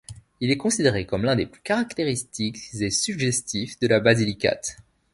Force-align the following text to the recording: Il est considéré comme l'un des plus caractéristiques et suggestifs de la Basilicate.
Il 0.39 0.49
est 0.49 0.57
considéré 0.57 1.05
comme 1.05 1.25
l'un 1.25 1.35
des 1.35 1.45
plus 1.45 1.61
caractéristiques 1.61 2.57
et 2.73 2.89
suggestifs 2.89 3.79
de 3.79 3.85
la 3.85 3.99
Basilicate. 3.99 4.77